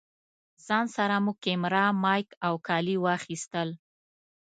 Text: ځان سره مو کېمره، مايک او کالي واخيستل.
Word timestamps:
ځان 0.65 0.85
سره 0.95 1.15
مو 1.23 1.33
کېمره، 1.43 1.83
مايک 2.03 2.29
او 2.45 2.53
کالي 2.67 2.95
واخيستل. 2.99 3.69